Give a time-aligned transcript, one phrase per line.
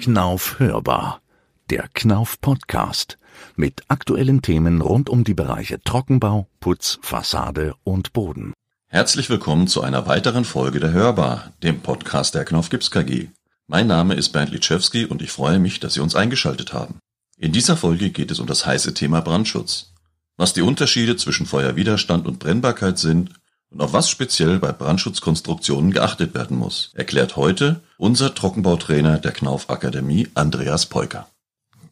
[0.00, 1.20] Knauf hörbar.
[1.68, 3.18] Der Knauf Podcast
[3.56, 8.52] mit aktuellen Themen rund um die Bereiche Trockenbau, Putz, Fassade und Boden.
[8.86, 13.28] Herzlich willkommen zu einer weiteren Folge der Hörbar, dem Podcast der Knauf Gips KG.
[13.66, 17.00] Mein Name ist Bernd Litschewski und ich freue mich, dass Sie uns eingeschaltet haben.
[17.36, 19.92] In dieser Folge geht es um das heiße Thema Brandschutz.
[20.36, 23.30] Was die Unterschiede zwischen Feuerwiderstand und Brennbarkeit sind
[23.76, 29.68] und auf was speziell bei Brandschutzkonstruktionen geachtet werden muss, erklärt heute unser Trockenbautrainer der Knauf
[29.68, 31.28] Akademie, Andreas Peuker.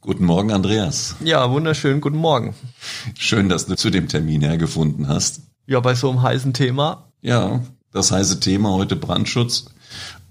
[0.01, 1.15] Guten Morgen, Andreas.
[1.23, 2.55] Ja, wunderschön, guten Morgen.
[3.19, 5.43] Schön, dass du zu dem Termin hergefunden hast.
[5.67, 7.13] Ja, bei so einem heißen Thema.
[7.21, 7.61] Ja,
[7.93, 9.67] das heiße Thema heute Brandschutz.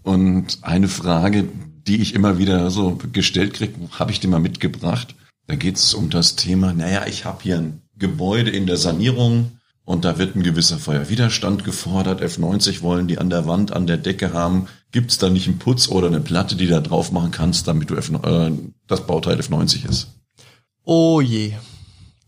[0.02, 1.48] Und eine Frage,
[1.86, 5.14] die ich immer wieder so gestellt kriege, habe ich dir mal mitgebracht.
[5.46, 9.52] Da geht es um das Thema, naja, ich habe hier ein Gebäude in der Sanierung,
[9.86, 12.22] und da wird ein gewisser Feuerwiderstand gefordert.
[12.22, 14.68] F90 wollen die an der Wand, an der Decke haben.
[14.92, 17.90] Gibt es da nicht einen Putz oder eine Platte, die da drauf machen kannst, damit
[17.90, 18.52] du F, äh,
[18.88, 20.08] das Bauteil F90 ist?
[20.84, 21.54] Oh je.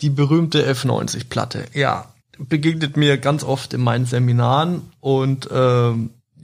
[0.02, 1.66] Die berühmte F90-Platte.
[1.74, 5.94] Ja, begegnet mir ganz oft in meinen Seminaren und äh,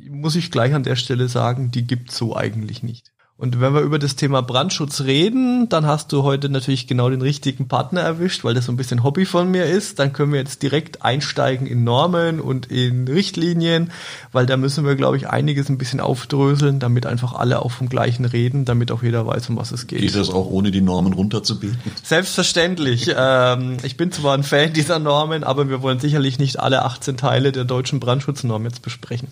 [0.10, 3.12] muss ich gleich an der Stelle sagen, die gibt's so eigentlich nicht.
[3.42, 7.24] Und wenn wir über das Thema Brandschutz reden, dann hast du heute natürlich genau den
[7.24, 9.98] richtigen Partner erwischt, weil das so ein bisschen Hobby von mir ist.
[9.98, 13.90] Dann können wir jetzt direkt einsteigen in Normen und in Richtlinien,
[14.32, 17.90] weil da müssen wir, glaube ich, einiges ein bisschen aufdröseln, damit einfach alle auch vom
[17.90, 20.02] gleichen reden, damit auch jeder weiß, um was es geht.
[20.02, 21.80] Geht das auch ohne die Normen runterzubeten?
[22.04, 23.12] Selbstverständlich.
[23.18, 27.18] ähm, ich bin zwar ein Fan dieser Normen, aber wir wollen sicherlich nicht alle 18
[27.18, 29.30] Teile der deutschen Brandschutznorm jetzt besprechen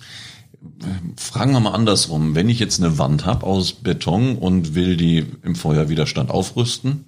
[1.18, 2.36] fragen wir mal andersrum.
[2.36, 7.06] Wenn ich jetzt eine Wand habe aus Beton und will die im Feuerwiderstand aufrüsten,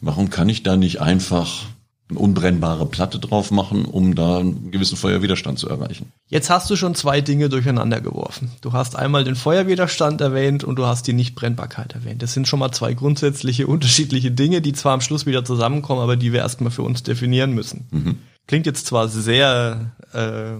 [0.00, 1.64] warum kann ich da nicht einfach
[2.10, 6.12] eine unbrennbare Platte drauf machen, um da einen gewissen Feuerwiderstand zu erreichen?
[6.28, 8.50] Jetzt hast du schon zwei Dinge durcheinander geworfen.
[8.60, 12.22] Du hast einmal den Feuerwiderstand erwähnt und du hast die Nichtbrennbarkeit erwähnt.
[12.22, 16.16] Das sind schon mal zwei grundsätzliche unterschiedliche Dinge, die zwar am Schluss wieder zusammenkommen, aber
[16.16, 17.88] die wir erstmal für uns definieren müssen.
[17.90, 18.18] Mhm.
[18.46, 20.56] Klingt jetzt zwar sehr äh,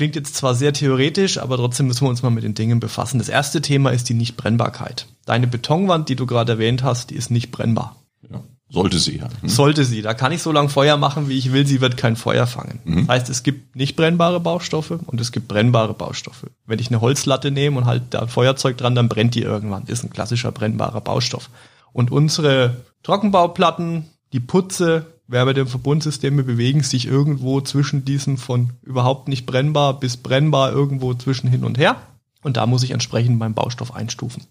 [0.00, 3.18] Klingt jetzt zwar sehr theoretisch, aber trotzdem müssen wir uns mal mit den Dingen befassen.
[3.18, 5.04] Das erste Thema ist die Nichtbrennbarkeit.
[5.26, 7.96] Deine Betonwand, die du gerade erwähnt hast, die ist nicht brennbar.
[8.30, 8.40] Ja,
[8.70, 9.28] sollte sie ja.
[9.42, 9.48] Hm?
[9.50, 10.00] Sollte sie.
[10.00, 11.66] Da kann ich so lange Feuer machen, wie ich will.
[11.66, 12.80] Sie wird kein Feuer fangen.
[12.84, 12.96] Mhm.
[13.00, 16.46] Das heißt, es gibt nicht brennbare Baustoffe und es gibt brennbare Baustoffe.
[16.64, 19.84] Wenn ich eine Holzlatte nehme und halt da Feuerzeug dran, dann brennt die irgendwann.
[19.84, 21.50] Das ist ein klassischer brennbarer Baustoff.
[21.92, 29.98] Und unsere Trockenbauplatten, die Putze, Verbundsysteme bewegen sich irgendwo zwischen diesen von überhaupt nicht brennbar
[29.98, 31.96] bis brennbar irgendwo zwischen hin und her.
[32.42, 34.44] Und da muss ich entsprechend meinen Baustoff einstufen.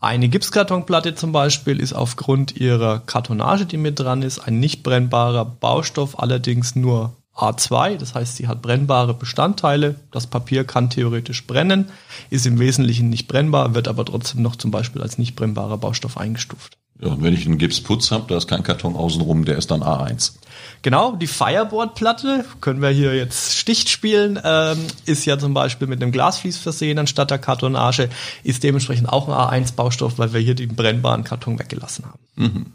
[0.00, 5.44] Eine Gipskartonplatte zum Beispiel ist aufgrund ihrer Kartonage, die mit dran ist, ein nicht brennbarer
[5.44, 9.94] Baustoff, allerdings nur A2, das heißt, sie hat brennbare Bestandteile.
[10.10, 11.88] Das Papier kann theoretisch brennen,
[12.30, 16.18] ist im Wesentlichen nicht brennbar, wird aber trotzdem noch zum Beispiel als nicht brennbarer Baustoff
[16.18, 16.78] eingestuft.
[17.02, 19.82] Ja, und wenn ich einen Gipsputz habe, da ist kein Karton außenrum, der ist dann
[19.82, 20.34] A1.
[20.82, 26.00] Genau, die Fireboard-Platte, können wir hier jetzt Sticht spielen, ähm, ist ja zum Beispiel mit
[26.00, 28.08] einem Glasflies versehen anstatt der Kartonage,
[28.44, 32.20] ist dementsprechend auch ein A1-Baustoff, weil wir hier den brennbaren Karton weggelassen haben.
[32.36, 32.66] Mhm.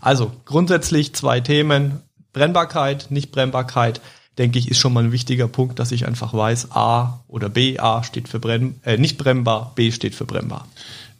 [0.00, 4.00] Also grundsätzlich zwei Themen, Brennbarkeit, Nichtbrennbarkeit,
[4.38, 7.78] denke ich, ist schon mal ein wichtiger Punkt, dass ich einfach weiß, A oder B,
[7.78, 10.66] A steht für brenn, äh, nicht brennbar, B steht für brennbar.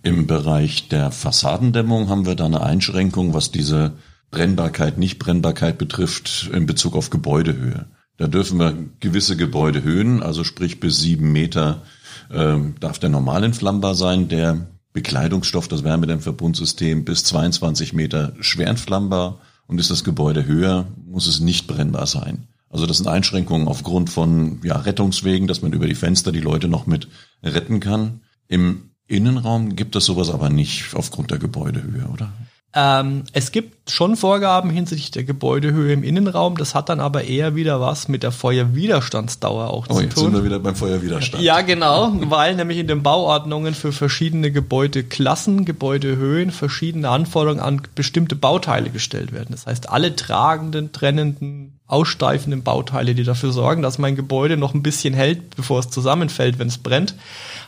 [0.06, 3.94] Im Bereich der Fassadendämmung haben wir da eine Einschränkung, was diese
[4.30, 7.86] Brennbarkeit, Nichtbrennbarkeit betrifft in Bezug auf Gebäudehöhe.
[8.16, 11.82] Da dürfen wir gewisse Gebäudehöhen, also sprich bis sieben Meter,
[12.30, 14.28] äh, darf der normal entflammbar sein.
[14.28, 21.26] Der Bekleidungsstoff, das Wärmedämmverbundsystem bis 22 Meter schwer entflammbar und ist das Gebäude höher, muss
[21.26, 22.46] es nicht brennbar sein.
[22.70, 26.68] Also das sind Einschränkungen aufgrund von ja, Rettungswegen, dass man über die Fenster die Leute
[26.68, 27.08] noch mit
[27.42, 28.20] retten kann.
[28.46, 32.32] Im Innenraum gibt es sowas aber nicht aufgrund der Gebäudehöhe, oder?
[32.78, 36.58] Ähm, es gibt schon Vorgaben hinsichtlich der Gebäudehöhe im Innenraum.
[36.58, 40.24] Das hat dann aber eher wieder was mit der Feuerwiderstandsdauer auch oh, zu jetzt tun.
[40.24, 41.42] Sind wir wieder beim Feuerwiderstand.
[41.42, 48.36] Ja, genau, weil nämlich in den Bauordnungen für verschiedene Gebäudeklassen, Gebäudehöhen verschiedene Anforderungen an bestimmte
[48.36, 49.48] Bauteile gestellt werden.
[49.52, 54.82] Das heißt, alle tragenden, trennenden, aussteifenden Bauteile, die dafür sorgen, dass mein Gebäude noch ein
[54.82, 57.14] bisschen hält, bevor es zusammenfällt, wenn es brennt,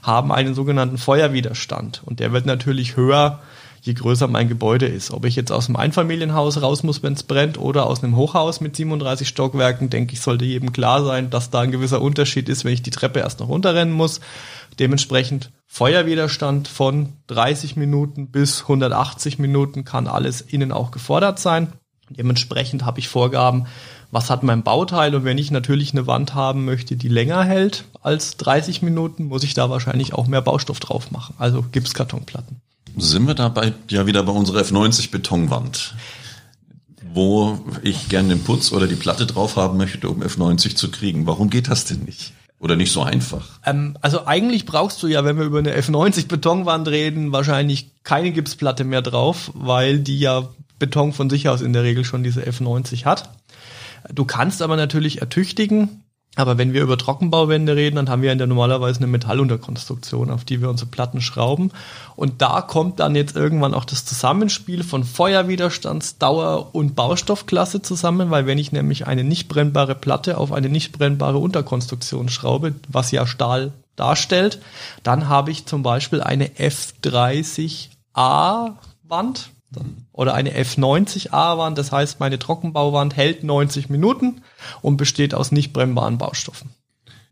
[0.02, 2.02] haben einen sogenannten Feuerwiderstand.
[2.04, 3.40] Und der wird natürlich höher,
[3.88, 5.10] je größer mein Gebäude ist.
[5.10, 8.60] Ob ich jetzt aus einem Einfamilienhaus raus muss, wenn es brennt, oder aus einem Hochhaus
[8.60, 12.64] mit 37 Stockwerken, denke ich, sollte jedem klar sein, dass da ein gewisser Unterschied ist,
[12.64, 14.20] wenn ich die Treppe erst noch runterrennen muss.
[14.78, 21.72] Dementsprechend Feuerwiderstand von 30 Minuten bis 180 Minuten kann alles innen auch gefordert sein.
[22.10, 23.66] Dementsprechend habe ich Vorgaben,
[24.10, 27.84] was hat mein Bauteil und wenn ich natürlich eine Wand haben möchte, die länger hält
[28.00, 32.62] als 30 Minuten, muss ich da wahrscheinlich auch mehr Baustoff drauf machen, also Gipskartonplatten.
[32.98, 35.94] Sind wir dabei ja wieder bei unserer F90 Betonwand,
[37.14, 41.26] wo ich gerne den Putz oder die Platte drauf haben möchte, um F90 zu kriegen.
[41.26, 42.32] Warum geht das denn nicht?
[42.60, 43.60] Oder nicht so einfach?
[43.64, 48.32] Ähm, also eigentlich brauchst du ja, wenn wir über eine F90 Betonwand reden, wahrscheinlich keine
[48.32, 50.48] Gipsplatte mehr drauf, weil die ja
[50.78, 53.30] Beton von sich aus in der Regel schon diese F90 hat.
[54.12, 56.02] Du kannst aber natürlich ertüchtigen,
[56.38, 60.60] aber wenn wir über Trockenbauwände reden, dann haben wir der normalerweise eine Metallunterkonstruktion, auf die
[60.60, 61.72] wir unsere Platten schrauben.
[62.14, 68.46] Und da kommt dann jetzt irgendwann auch das Zusammenspiel von Feuerwiderstandsdauer und Baustoffklasse zusammen, weil
[68.46, 73.26] wenn ich nämlich eine nicht brennbare Platte auf eine nicht brennbare Unterkonstruktion schraube, was ja
[73.26, 74.60] Stahl darstellt,
[75.02, 77.88] dann habe ich zum Beispiel eine F30A
[79.02, 79.50] Wand
[80.12, 81.78] oder eine F90A-Wand.
[81.78, 84.42] Das heißt, meine Trockenbauwand hält 90 Minuten
[84.82, 86.70] und besteht aus nicht brennbaren Baustoffen.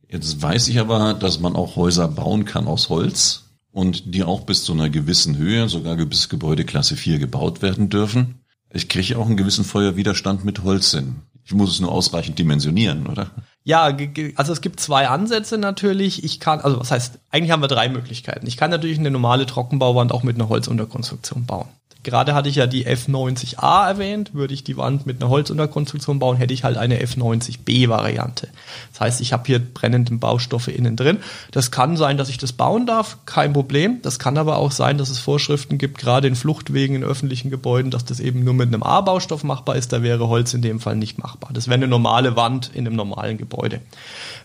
[0.08, 4.42] Jetzt weiß ich aber, dass man auch Häuser bauen kann aus Holz und die auch
[4.42, 8.40] bis zu einer gewissen Höhe, sogar bis Gebäudeklasse 4 gebaut werden dürfen.
[8.72, 11.16] Ich kriege auch einen gewissen Feuerwiderstand mit Holz hin.
[11.44, 13.30] Ich muss es nur ausreichend dimensionieren, oder?
[13.62, 13.96] Ja,
[14.34, 16.24] also es gibt zwei Ansätze natürlich.
[16.24, 18.46] Ich kann, also was heißt, eigentlich haben wir drei Möglichkeiten.
[18.46, 21.68] Ich kann natürlich eine normale Trockenbauwand auch mit einer Holzunterkonstruktion bauen.
[22.06, 24.32] Gerade hatte ich ja die F90A erwähnt.
[24.32, 28.46] Würde ich die Wand mit einer Holzunterkonstruktion bauen, hätte ich halt eine F90B-Variante.
[28.92, 31.18] Das heißt, ich habe hier brennende Baustoffe innen drin.
[31.50, 34.02] Das kann sein, dass ich das bauen darf, kein Problem.
[34.02, 37.90] Das kann aber auch sein, dass es Vorschriften gibt, gerade in Fluchtwegen in öffentlichen Gebäuden,
[37.90, 39.92] dass das eben nur mit einem A-Baustoff machbar ist.
[39.92, 41.50] Da wäre Holz in dem Fall nicht machbar.
[41.54, 43.80] Das wäre eine normale Wand in einem normalen Gebäude.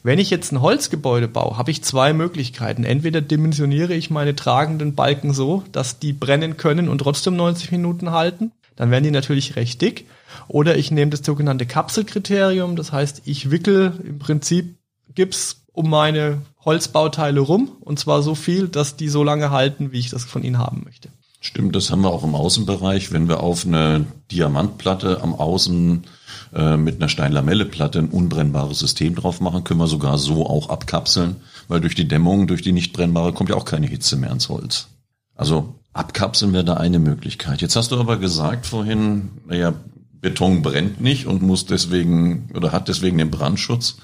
[0.04, 2.84] Wenn ich jetzt ein Holzgebäude baue, habe ich zwei Möglichkeiten.
[2.84, 8.12] Entweder dimensioniere ich meine tragenden Balken so, dass die brennen können und trotzdem 90 Minuten
[8.12, 8.52] halten.
[8.76, 10.08] Dann werden die natürlich recht dick.
[10.48, 12.76] Oder ich nehme das sogenannte Kapselkriterium.
[12.76, 14.76] Das heißt, ich wickel im Prinzip
[15.14, 17.78] Gips um meine Holzbauteile rum.
[17.82, 20.82] Und zwar so viel, dass die so lange halten, wie ich das von ihnen haben
[20.84, 21.10] möchte.
[21.44, 23.12] Stimmt, das haben wir auch im Außenbereich.
[23.12, 26.04] Wenn wir auf eine Diamantplatte am Außen
[26.54, 31.38] äh, mit einer Steinlamelleplatte ein unbrennbares System drauf machen, können wir sogar so auch abkapseln,
[31.68, 34.50] weil durch die Dämmung, durch die nicht brennbare, kommt ja auch keine Hitze mehr ins
[34.50, 34.90] Holz.
[35.36, 37.62] Also abkapseln wäre da eine Möglichkeit.
[37.62, 39.74] Jetzt hast du aber gesagt vorhin, naja,
[40.22, 43.98] Beton brennt nicht und muss deswegen oder hat deswegen den Brandschutz.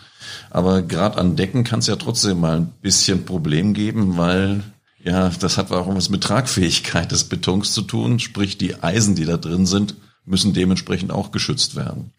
[0.50, 4.64] Aber gerade an Decken kann es ja trotzdem mal ein bisschen Problem geben, weil
[5.08, 8.20] ja, das hat auch was mit Tragfähigkeit des Betons zu tun.
[8.20, 9.96] Sprich, die Eisen, die da drin sind,
[10.26, 12.12] müssen dementsprechend auch geschützt werden.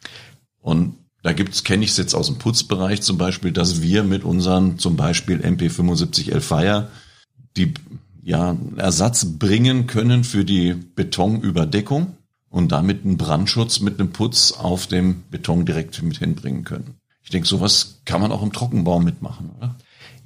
[0.63, 4.25] Und da gibt's, kenne ich es jetzt aus dem Putzbereich zum Beispiel, dass wir mit
[4.25, 6.89] unseren zum Beispiel MP75L Fire
[7.59, 7.75] die
[8.23, 12.17] ja Ersatz bringen können für die Betonüberdeckung
[12.49, 16.95] und damit einen Brandschutz mit einem Putz auf dem Beton direkt mit hinbringen können.
[17.23, 19.77] Ich denke, sowas kann man auch im Trockenbau mitmachen, oder?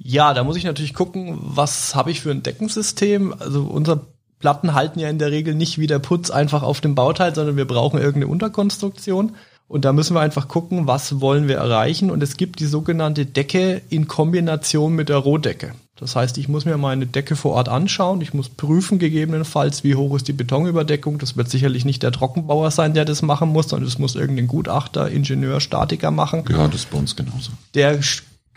[0.03, 3.33] Ja, da muss ich natürlich gucken, was habe ich für ein Deckensystem.
[3.39, 4.01] Also unser
[4.39, 7.55] Platten halten ja in der Regel nicht wie der Putz einfach auf dem Bauteil, sondern
[7.55, 9.35] wir brauchen irgendeine Unterkonstruktion.
[9.69, 12.11] Und da müssen wir einfach gucken, was wollen wir erreichen.
[12.11, 15.73] Und es gibt die sogenannte Decke in Kombination mit der Rohdecke.
[15.95, 18.19] Das heißt, ich muss mir meine Decke vor Ort anschauen.
[18.19, 21.17] Ich muss prüfen gegebenenfalls, wie hoch ist die Betonüberdeckung.
[21.17, 24.47] Das wird sicherlich nicht der Trockenbauer sein, der das machen muss, sondern das muss irgendein
[24.47, 26.43] Gutachter, Ingenieur, Statiker machen.
[26.49, 27.51] Ja, das ist bei uns genauso.
[27.73, 28.01] Der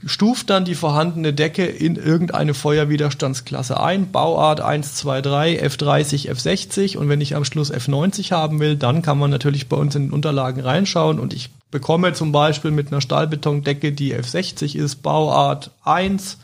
[0.04, 6.98] stuft dann die vorhandene Decke in irgendeine Feuerwiderstandsklasse ein, Bauart 1, 2, 3, F30, F60
[6.98, 10.06] und wenn ich am Schluss F90 haben will, dann kann man natürlich bei uns in
[10.06, 15.70] den Unterlagen reinschauen und ich bekomme zum Beispiel mit einer Stahlbetondecke, die F60 ist, Bauart
[15.84, 16.38] 1,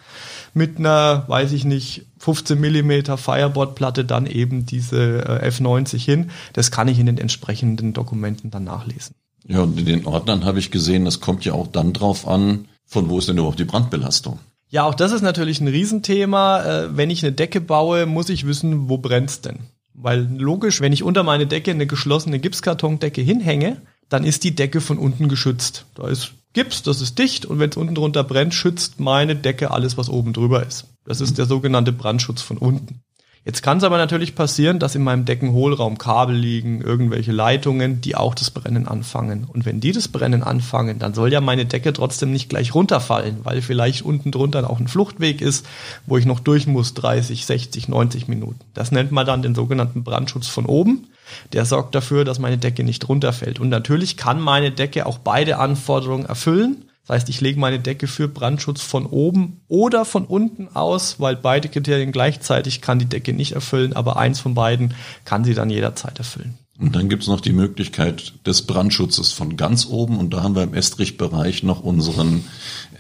[0.55, 6.31] mit einer, weiß ich nicht, 15 Millimeter Fireboard-Platte dann eben diese äh, F90 hin.
[6.53, 9.15] Das kann ich in den entsprechenden Dokumenten dann nachlesen.
[9.49, 12.69] Ja, und in den Ordnern habe ich gesehen, das kommt ja auch dann drauf an,
[12.93, 14.39] von wo ist denn überhaupt die Brandbelastung?
[14.69, 16.63] Ja, auch das ist natürlich ein Riesenthema.
[16.63, 19.61] Äh, wenn ich eine Decke baue, muss ich wissen, wo brennt's denn?
[19.95, 24.81] Weil logisch, wenn ich unter meine Decke eine geschlossene Gipskartondecke hinhänge, dann ist die Decke
[24.81, 25.87] von unten geschützt.
[25.95, 29.71] Da ist Gips, das ist dicht und wenn es unten drunter brennt, schützt meine Decke
[29.71, 30.85] alles, was oben drüber ist.
[31.05, 33.01] Das ist der sogenannte Brandschutz von unten.
[33.45, 38.15] Jetzt kann es aber natürlich passieren, dass in meinem Deckenhohlraum Kabel liegen, irgendwelche Leitungen, die
[38.15, 39.49] auch das Brennen anfangen.
[39.53, 43.39] Und wenn die das Brennen anfangen, dann soll ja meine Decke trotzdem nicht gleich runterfallen,
[43.43, 45.67] weil vielleicht unten drunter auch ein Fluchtweg ist,
[46.07, 48.61] wo ich noch durch muss, 30, 60, 90 Minuten.
[48.75, 51.09] Das nennt man dann den sogenannten Brandschutz von oben.
[51.53, 53.59] Der sorgt dafür, dass meine Decke nicht runterfällt.
[53.59, 56.85] Und natürlich kann meine Decke auch beide Anforderungen erfüllen.
[57.07, 61.37] Das heißt, ich lege meine Decke für Brandschutz von oben oder von unten aus, weil
[61.37, 64.95] beide Kriterien gleichzeitig kann die Decke nicht erfüllen, aber eins von beiden
[65.25, 66.59] kann sie dann jederzeit erfüllen.
[66.79, 70.19] Und dann gibt's noch die Möglichkeit des Brandschutzes von ganz oben.
[70.19, 72.45] Und da haben wir im Estrich-Bereich noch unseren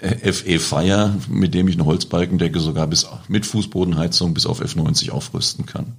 [0.00, 5.10] äh, FE Fire, mit dem ich eine Holzbalkendecke sogar bis mit Fußbodenheizung bis auf F90
[5.10, 5.96] aufrüsten kann.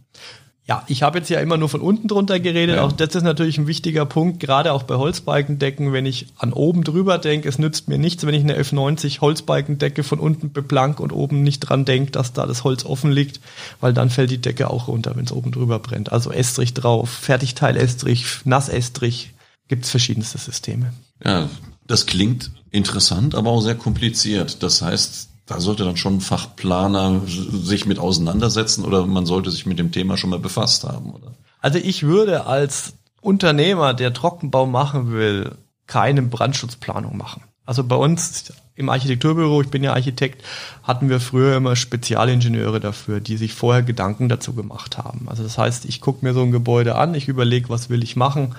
[0.66, 2.78] Ja, ich habe jetzt ja immer nur von unten drunter geredet.
[2.78, 2.84] Ja.
[2.84, 6.86] Auch das ist natürlich ein wichtiger Punkt, gerade auch bei Holzbalkendecken, wenn ich an oben
[6.86, 7.50] drüber denke.
[7.50, 11.60] Es nützt mir nichts, wenn ich eine F90 Holzbalkendecke von unten beplank und oben nicht
[11.60, 13.42] dran denke, dass da das Holz offen liegt,
[13.82, 16.14] weil dann fällt die Decke auch runter, wenn es oben drüber brennt.
[16.14, 19.34] Also Estrich drauf, Fertigteil Estrich, Nassestrich,
[19.68, 20.94] gibt's verschiedenste Systeme.
[21.26, 21.50] Ja,
[21.88, 24.64] das klingt interessant, aber auch sehr kompliziert.
[24.64, 29.66] Das heißt, da sollte dann schon ein Fachplaner sich mit auseinandersetzen oder man sollte sich
[29.66, 31.34] mit dem Thema schon mal befasst haben, oder?
[31.60, 35.58] Also ich würde als Unternehmer, der Trockenbau machen will,
[35.88, 37.44] keine Brandschutzplanung machen.
[37.66, 40.44] Also bei uns im Architekturbüro, ich bin ja Architekt,
[40.82, 45.28] hatten wir früher immer Spezialingenieure dafür, die sich vorher Gedanken dazu gemacht haben.
[45.30, 48.16] Also das heißt, ich gucke mir so ein Gebäude an, ich überlege, was will ich
[48.16, 48.56] machen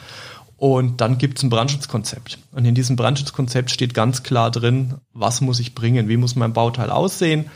[0.64, 2.38] und dann gibt es ein Brandschutzkonzept.
[2.52, 6.54] Und in diesem Brandschutzkonzept steht ganz klar drin, was muss ich bringen, wie muss mein
[6.54, 7.50] Bauteil aussehen.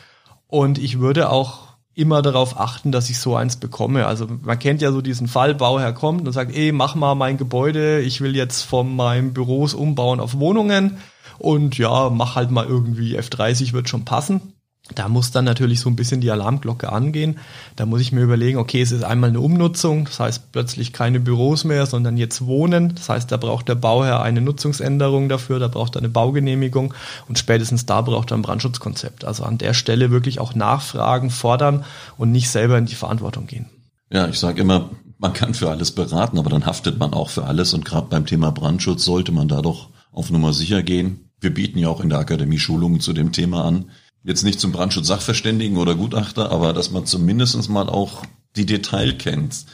[0.47, 4.07] Und ich würde auch immer darauf achten, dass ich so eins bekomme.
[4.07, 7.39] Also man kennt ja so diesen Fall, Bauherr kommt und sagt, ey, mach mal mein
[7.39, 10.99] Gebäude, ich will jetzt von meinem Büros umbauen auf Wohnungen
[11.39, 14.53] und ja, mach halt mal irgendwie F30 wird schon passen.
[14.95, 17.39] Da muss dann natürlich so ein bisschen die Alarmglocke angehen.
[17.77, 21.21] Da muss ich mir überlegen, okay, es ist einmal eine Umnutzung, das heißt plötzlich keine
[21.21, 22.95] Büros mehr, sondern jetzt Wohnen.
[22.95, 26.95] Das heißt, da braucht der Bauherr eine Nutzungsänderung dafür, da braucht er eine Baugenehmigung
[27.29, 29.25] und spätestens da braucht er ein Brandschutzkonzept.
[29.25, 31.85] Also an der Stelle wirklich auch nachfragen, fordern
[32.17, 33.67] und nicht selber in die Verantwortung gehen.
[34.11, 37.45] Ja, ich sage immer, man kann für alles beraten, aber dann haftet man auch für
[37.45, 41.29] alles und gerade beim Thema Brandschutz sollte man da doch auf Nummer sicher gehen.
[41.41, 43.91] Wir bieten ja auch in der Akademie Schulungen zu dem Thema an
[44.25, 48.25] jetzt nicht zum Brandschutz Sachverständigen oder Gutachter, aber dass man zumindestens mal auch
[48.57, 49.65] die Detail kennt.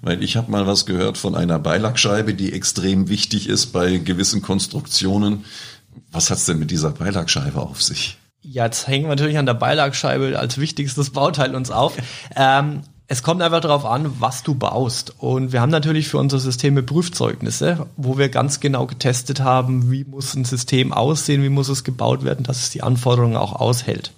[0.00, 4.42] Weil ich habe mal was gehört von einer Beilagscheibe, die extrem wichtig ist bei gewissen
[4.42, 5.44] Konstruktionen.
[6.10, 8.18] Was hat's denn mit dieser Beilagscheibe auf sich?
[8.44, 11.96] Ja, jetzt hängen wir natürlich an der Beilagscheibe als wichtigstes Bauteil uns auf.
[12.34, 12.82] Ähm,
[13.12, 15.12] es kommt einfach darauf an, was du baust.
[15.18, 20.04] Und wir haben natürlich für unsere Systeme Prüfzeugnisse, wo wir ganz genau getestet haben, wie
[20.04, 24.12] muss ein System aussehen, wie muss es gebaut werden, dass es die Anforderungen auch aushält.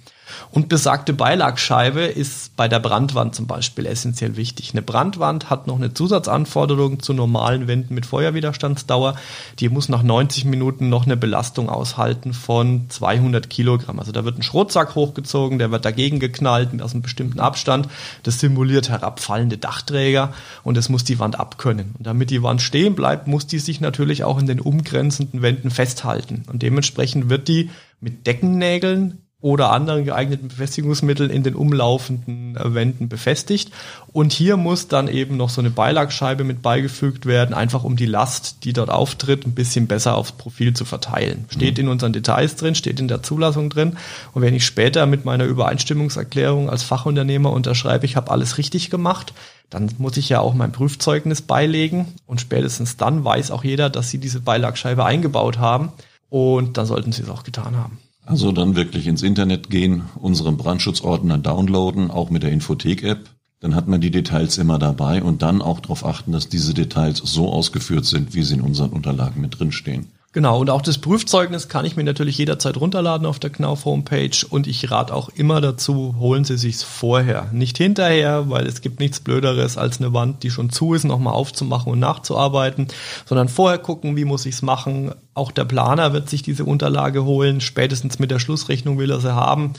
[0.51, 4.73] Und besagte Beilagscheibe ist bei der Brandwand zum Beispiel essentiell wichtig.
[4.73, 9.17] Eine Brandwand hat noch eine Zusatzanforderung zu normalen Wänden mit Feuerwiderstandsdauer.
[9.59, 13.99] Die muss nach 90 Minuten noch eine Belastung aushalten von 200 Kilogramm.
[13.99, 17.89] Also da wird ein Schrotsack hochgezogen, der wird dagegen geknallt aus einem bestimmten Abstand.
[18.23, 21.95] Das simuliert herabfallende Dachträger und es muss die Wand abkönnen.
[21.99, 25.71] Und damit die Wand stehen bleibt, muss die sich natürlich auch in den umgrenzenden Wänden
[25.71, 26.45] festhalten.
[26.51, 33.11] Und dementsprechend wird die mit Deckennägeln oder anderen geeigneten Befestigungsmitteln in den umlaufenden äh, Wänden
[33.11, 33.71] befestigt.
[34.11, 38.07] Und hier muss dann eben noch so eine Beilagscheibe mit beigefügt werden, einfach um die
[38.07, 41.45] Last, die dort auftritt, ein bisschen besser aufs Profil zu verteilen.
[41.51, 43.99] Steht in unseren Details drin, steht in der Zulassung drin.
[44.33, 49.35] Und wenn ich später mit meiner Übereinstimmungserklärung als Fachunternehmer unterschreibe, ich habe alles richtig gemacht,
[49.69, 52.07] dann muss ich ja auch mein Prüfzeugnis beilegen.
[52.27, 55.93] Und spätestens dann weiß auch jeder, dass sie diese Beilagscheibe eingebaut haben.
[56.31, 57.99] Und dann sollten sie es auch getan haben.
[58.27, 63.29] Also dann wirklich ins Internet gehen, unseren Brandschutzordner downloaden, auch mit der Infothek-App.
[63.61, 67.19] Dann hat man die Details immer dabei und dann auch darauf achten, dass diese Details
[67.19, 70.09] so ausgeführt sind, wie sie in unseren Unterlagen mit drinstehen.
[70.35, 74.37] Genau, und auch das Prüfzeugnis kann ich mir natürlich jederzeit runterladen auf der Knauf Homepage
[74.51, 78.99] und ich rate auch immer dazu, holen Sie sich's vorher, nicht hinterher, weil es gibt
[78.99, 82.89] nichts Blöderes als eine Wand, die schon zu ist, nochmal aufzumachen und nachzuarbeiten,
[83.27, 85.15] sondern vorher gucken, wie muss ich's machen.
[85.35, 89.37] Auch der Planer wird sich diese Unterlage holen, spätestens mit der Schlussrechnung will er sie
[89.37, 89.75] haben.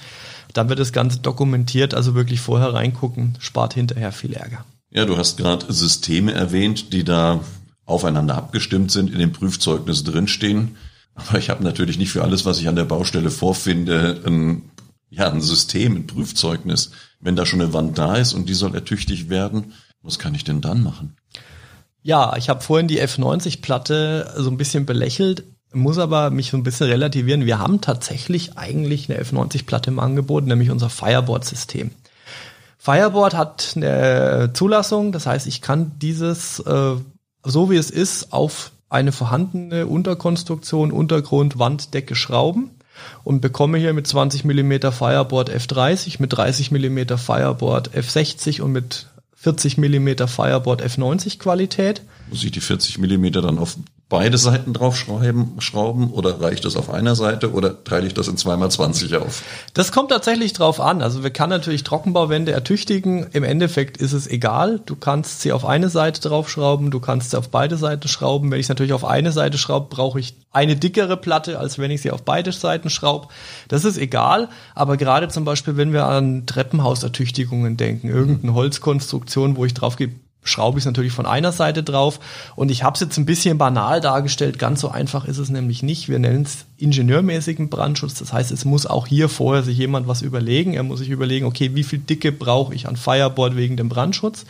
[0.53, 4.63] Dann wird das Ganze dokumentiert, also wirklich vorher reingucken, spart hinterher viel Ärger.
[4.89, 7.41] Ja, du hast gerade Systeme erwähnt, die da
[7.85, 10.77] aufeinander abgestimmt sind, in dem Prüfzeugnis drinstehen.
[11.13, 14.69] Aber ich habe natürlich nicht für alles, was ich an der Baustelle vorfinde, ein,
[15.09, 16.91] ja, ein System, ein Prüfzeugnis.
[17.19, 20.43] Wenn da schon eine Wand da ist und die soll ertüchtigt werden, was kann ich
[20.43, 21.15] denn dann machen?
[22.01, 26.63] Ja, ich habe vorhin die F90-Platte so ein bisschen belächelt, muss aber mich so ein
[26.63, 27.45] bisschen relativieren.
[27.45, 31.91] Wir haben tatsächlich eigentlich eine F90-Platte im Angebot, nämlich unser Fireboard-System.
[32.77, 36.95] Fireboard hat eine Zulassung, das heißt, ich kann dieses äh,
[37.45, 42.71] so wie es ist, auf eine vorhandene Unterkonstruktion, Untergrund, Wanddecke schrauben
[43.23, 49.07] und bekomme hier mit 20 mm Fireboard F30, mit 30 mm Fireboard F60 und mit
[49.35, 52.01] 40 mm Fireboard F90 Qualität.
[52.29, 56.89] Muss ich die 40 mm dann auf beide Seiten draufschrauben schrauben, oder reicht es auf
[56.89, 59.41] einer Seite oder teile ich das in zweimal 20 auf?
[59.73, 61.01] Das kommt tatsächlich drauf an.
[61.01, 63.27] Also wir kann natürlich Trockenbauwände ertüchtigen.
[63.33, 64.79] Im Endeffekt ist es egal.
[64.85, 68.51] Du kannst sie auf eine Seite draufschrauben, du kannst sie auf beide Seiten schrauben.
[68.51, 71.91] Wenn ich es natürlich auf eine Seite schraube, brauche ich eine dickere Platte, als wenn
[71.91, 73.27] ich sie auf beide Seiten schraube.
[73.67, 74.49] Das ist egal.
[74.75, 80.13] Aber gerade zum Beispiel, wenn wir an Treppenhausertüchtigungen denken, irgendeine Holzkonstruktion, wo ich drauf gebe,
[80.45, 82.21] schraube ich es natürlich von einer Seite drauf.
[82.55, 84.57] Und ich habe es jetzt ein bisschen banal dargestellt.
[84.57, 86.07] Ganz so einfach ist es nämlich nicht.
[86.07, 88.13] Wir nennen es ingenieurmäßigen Brandschutz.
[88.13, 90.73] Das heißt, es muss auch hier vorher sich jemand was überlegen.
[90.73, 94.45] Er muss sich überlegen, okay, wie viel Dicke brauche ich an Fireboard wegen dem Brandschutz?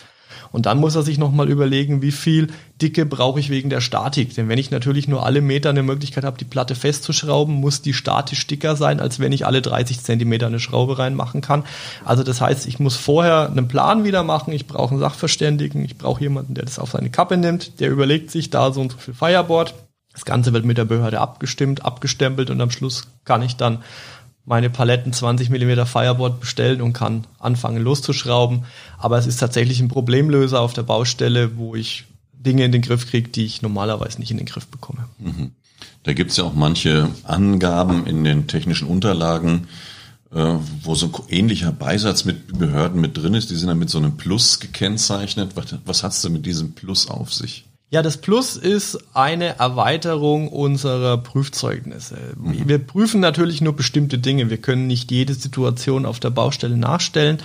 [0.51, 2.47] Und dann muss er sich nochmal überlegen, wie viel
[2.81, 4.35] Dicke brauche ich wegen der Statik.
[4.35, 7.93] Denn wenn ich natürlich nur alle Meter eine Möglichkeit habe, die Platte festzuschrauben, muss die
[7.93, 11.63] statisch dicker sein, als wenn ich alle 30 Zentimeter eine Schraube reinmachen kann.
[12.03, 14.53] Also das heißt, ich muss vorher einen Plan wieder machen.
[14.53, 15.83] Ich brauche einen Sachverständigen.
[15.85, 17.79] Ich brauche jemanden, der das auf seine Kappe nimmt.
[17.79, 19.73] Der überlegt sich da so und so viel Fireboard.
[20.15, 23.83] Das Ganze wird mit der Behörde abgestimmt, abgestempelt und am Schluss kann ich dann
[24.45, 28.65] meine Paletten 20 mm Fireboard bestellen und kann anfangen loszuschrauben.
[28.97, 33.09] Aber es ist tatsächlich ein Problemlöser auf der Baustelle, wo ich Dinge in den Griff
[33.09, 35.09] kriege, die ich normalerweise nicht in den Griff bekomme.
[35.17, 35.51] Mhm.
[36.03, 39.67] Da gibt's ja auch manche Angaben in den technischen Unterlagen,
[40.31, 43.49] äh, wo so ein ähnlicher Beisatz mit Behörden mit drin ist.
[43.49, 45.55] Die sind dann mit so einem Plus gekennzeichnet.
[45.55, 47.65] Was, was hat's denn mit diesem Plus auf sich?
[47.95, 52.17] Ja, das Plus ist eine Erweiterung unserer Prüfzeugnisse.
[52.35, 52.67] Mhm.
[52.67, 54.49] Wir prüfen natürlich nur bestimmte Dinge.
[54.49, 57.37] Wir können nicht jede Situation auf der Baustelle nachstellen.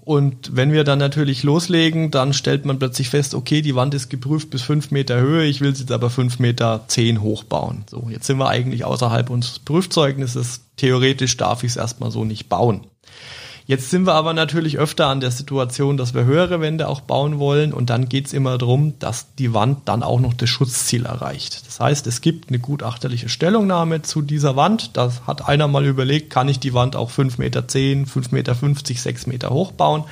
[0.00, 4.08] Und wenn wir dann natürlich loslegen, dann stellt man plötzlich fest, okay, die Wand ist
[4.08, 7.84] geprüft bis fünf Meter Höhe, ich will sie jetzt aber fünf Meter zehn hochbauen.
[7.90, 10.62] So, jetzt sind wir eigentlich außerhalb unseres Prüfzeugnisses.
[10.78, 12.86] Theoretisch darf ich es erstmal so nicht bauen.
[13.70, 17.38] Jetzt sind wir aber natürlich öfter an der Situation, dass wir höhere Wände auch bauen
[17.38, 21.06] wollen und dann geht es immer darum, dass die Wand dann auch noch das Schutzziel
[21.06, 21.68] erreicht.
[21.68, 24.96] Das heißt, es gibt eine gutachterliche Stellungnahme zu dieser Wand.
[24.96, 29.26] Da hat einer mal überlegt, kann ich die Wand auch 5,10 Meter, 5,50 Meter, 6
[29.28, 30.02] Meter hoch bauen.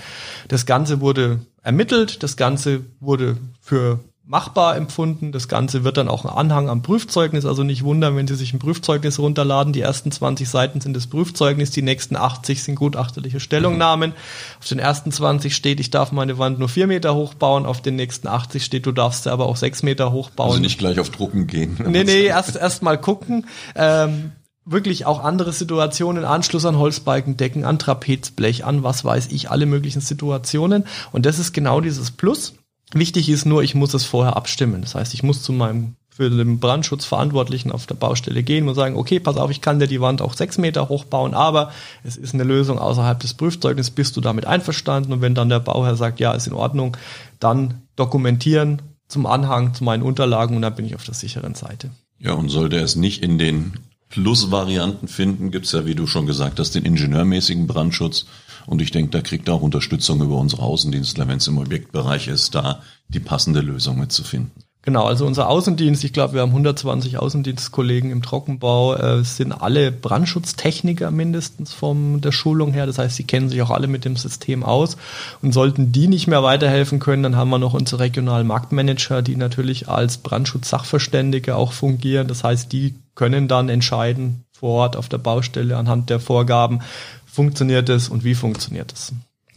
[0.47, 5.33] Das Ganze wurde ermittelt, das Ganze wurde für machbar empfunden.
[5.33, 8.53] Das Ganze wird dann auch ein Anhang am Prüfzeugnis, also nicht wundern, wenn Sie sich
[8.53, 9.73] ein Prüfzeugnis runterladen.
[9.73, 14.13] Die ersten 20 Seiten sind das Prüfzeugnis, die nächsten 80 sind gutachterliche Stellungnahmen.
[14.61, 17.81] Auf den ersten 20 steht, ich darf meine Wand nur 4 Meter hoch bauen, auf
[17.81, 20.51] den nächsten 80 steht, du darfst sie aber auch 6 Meter hoch bauen.
[20.51, 21.79] Also nicht gleich auf Drucken gehen.
[21.89, 23.47] Nee, nee, erst, erst mal gucken.
[23.75, 24.33] Ähm,
[24.67, 29.65] wirklich auch andere Situationen, Anschluss an Holzbalken, Decken, an Trapezblech, an was weiß ich, alle
[29.65, 30.85] möglichen Situationen.
[31.13, 32.53] Und das ist genau dieses Plus.
[32.95, 34.83] Wichtig ist nur, ich muss es vorher abstimmen.
[34.83, 38.97] Das heißt, ich muss zu meinem für den Brandschutzverantwortlichen auf der Baustelle gehen und sagen,
[38.97, 41.71] okay, pass auf, ich kann dir die Wand auch sechs Meter hochbauen, aber
[42.03, 45.13] es ist eine Lösung außerhalb des Prüfzeugnisses, bist du damit einverstanden?
[45.13, 46.97] Und wenn dann der Bauherr sagt, ja, ist in Ordnung,
[47.39, 51.91] dann dokumentieren zum Anhang, zu meinen Unterlagen und dann bin ich auf der sicheren Seite.
[52.19, 53.75] Ja, und sollte es nicht in den
[54.09, 58.27] Plus-Varianten finden, gibt's ja, wie du schon gesagt hast, den ingenieurmäßigen Brandschutz.
[58.69, 62.29] Und ich denke, da kriegt er auch Unterstützung über unsere Außendienstler, wenn es im Objektbereich
[62.29, 64.53] ist, da die passende Lösung mitzufinden.
[64.83, 69.91] Genau, also unser Außendienst, ich glaube, wir haben 120 Außendienstkollegen im Trockenbau, äh, sind alle
[69.91, 72.87] Brandschutztechniker mindestens von der Schulung her.
[72.87, 74.97] Das heißt, sie kennen sich auch alle mit dem System aus.
[75.43, 79.37] Und sollten die nicht mehr weiterhelfen können, dann haben wir noch unsere regionalen Marktmanager, die
[79.37, 82.29] natürlich als Brandschutzsachverständige auch fungieren.
[82.29, 86.81] Das heißt, die können dann entscheiden vor Ort auf der Baustelle anhand der Vorgaben,
[87.39, 89.13] funktioniert es und wie funktioniert es.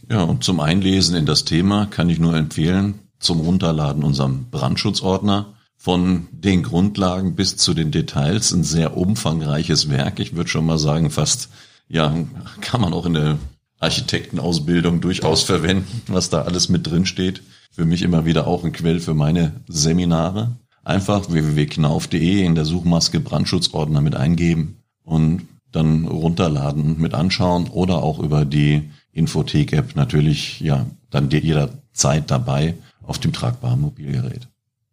[0.08, 5.54] Ja, und zum Einlesen in das Thema kann ich nur empfehlen, zum Runterladen unserem Brandschutzordner.
[5.76, 10.20] Von den Grundlagen bis zu den Details ein sehr umfangreiches Werk.
[10.20, 11.48] Ich würde schon mal sagen, fast,
[11.88, 12.14] ja,
[12.60, 13.38] kann man auch in der
[13.80, 17.42] Architektenausbildung durchaus verwenden, was da alles mit drin steht.
[17.72, 20.52] Für mich immer wieder auch ein Quell für meine Seminare.
[20.84, 28.18] Einfach www.knauf.de in der Suchmaske Brandschutzordner mit eingeben und dann runterladen, mit anschauen oder auch
[28.18, 34.48] über die Infothek-App natürlich, ja, dann jederzeit dabei auf dem tragbaren Mobilgerät.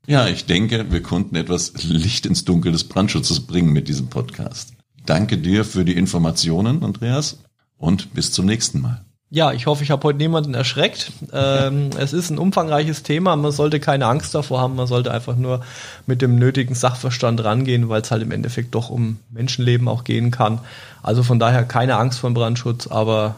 [0.08, 4.74] Ja, ich denke, wir konnten etwas Licht ins Dunkel des Brandschutzes bringen mit diesem Podcast.
[5.06, 7.40] Danke dir für die Informationen, Andreas,
[7.78, 9.06] und bis zum nächsten Mal.
[9.32, 11.12] Ja, ich hoffe, ich habe heute niemanden erschreckt.
[11.32, 13.36] Ähm, es ist ein umfangreiches Thema.
[13.36, 14.76] Man sollte keine Angst davor haben.
[14.76, 15.62] Man sollte einfach nur
[16.08, 20.32] mit dem nötigen Sachverstand rangehen, weil es halt im Endeffekt doch um Menschenleben auch gehen
[20.32, 20.60] kann.
[21.04, 23.36] Also von daher keine Angst vor Brandschutz, aber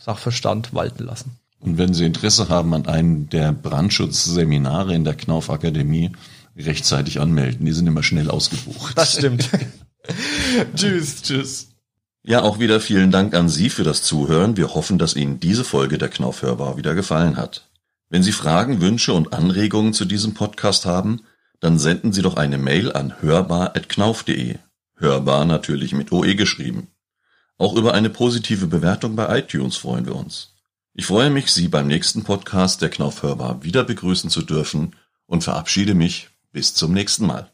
[0.00, 1.38] Sachverstand walten lassen.
[1.60, 6.10] Und wenn Sie Interesse haben an einem der Brandschutzseminare in der Knauf Akademie,
[6.56, 7.66] rechtzeitig anmelden.
[7.66, 8.98] Die sind immer schnell ausgebucht.
[8.98, 9.48] Das stimmt.
[10.74, 11.69] tschüss, tschüss.
[12.22, 14.56] Ja, auch wieder vielen Dank an Sie für das Zuhören.
[14.56, 17.68] Wir hoffen, dass Ihnen diese Folge der Knaufhörbar wieder gefallen hat.
[18.10, 21.22] Wenn Sie Fragen, Wünsche und Anregungen zu diesem Podcast haben,
[21.60, 24.56] Dann senden Sie doch eine Mail an hörbar.knauf.de.
[24.96, 26.88] Hörbar natürlich mit OE geschrieben.
[27.58, 30.54] Auch über eine positive Bewertung bei iTunes freuen wir uns.
[30.94, 35.44] Ich freue mich, Sie beim nächsten Podcast der Knauf Hörbar wieder begrüßen zu dürfen und
[35.44, 37.50] verabschiede mich bis zum nächsten Mal.